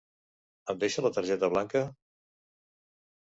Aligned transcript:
Em 0.73 0.77
deixa 0.83 1.03
la 1.07 1.11
targeta 1.17 1.49
blanca? 1.55 1.83